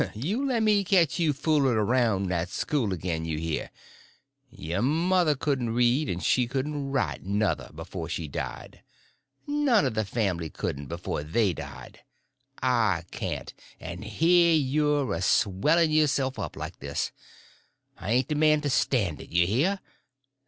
You 0.15 0.47
lemme 0.47 0.83
catch 0.83 1.19
you 1.19 1.31
fooling 1.31 1.75
around 1.75 2.23
that 2.29 2.49
school 2.49 2.91
again, 2.91 3.23
you 3.23 3.37
hear? 3.37 3.69
Your 4.49 4.81
mother 4.81 5.35
couldn't 5.35 5.75
read, 5.75 6.09
and 6.09 6.23
she 6.23 6.47
couldn't 6.47 6.89
write, 6.91 7.21
nuther, 7.23 7.69
before 7.75 8.09
she 8.09 8.27
died. 8.27 8.81
None 9.45 9.85
of 9.85 9.93
the 9.93 10.03
family 10.03 10.49
couldn't 10.49 10.87
before 10.87 11.21
they 11.21 11.53
died. 11.53 11.99
I 12.63 13.03
can't; 13.11 13.53
and 13.79 14.03
here 14.03 14.55
you're 14.55 15.13
a 15.13 15.21
swelling 15.21 15.91
yourself 15.91 16.39
up 16.39 16.55
like 16.55 16.79
this. 16.79 17.11
I 17.95 18.11
ain't 18.11 18.27
the 18.27 18.33
man 18.33 18.61
to 18.61 18.71
stand 18.71 19.21
it—you 19.21 19.45
hear? 19.45 19.81